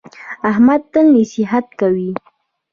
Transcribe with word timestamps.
احمد 0.49 0.81
تل 0.91 1.05
نصیحت 1.17 1.65
کوي. 1.79 2.09